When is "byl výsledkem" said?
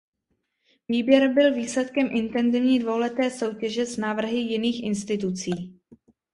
1.33-2.07